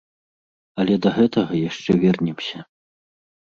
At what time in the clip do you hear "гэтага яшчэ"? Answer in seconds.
1.19-1.91